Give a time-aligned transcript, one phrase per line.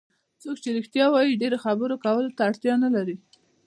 [0.41, 3.15] څوک چې رښتیا وایي ډېرو خبرو کولو ته اړتیا نه لري.